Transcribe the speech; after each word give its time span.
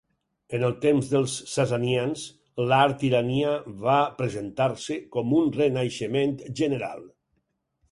En 0.57 0.63
el 0.67 0.71
temps 0.85 1.09
dels 1.11 1.35
Sasanians, 1.55 2.23
l'art 2.71 3.05
iranià 3.11 3.53
va 3.85 3.99
presentar-se 4.23 4.99
com 5.19 5.39
un 5.43 5.55
renaixement 5.61 6.37
general. 6.65 7.09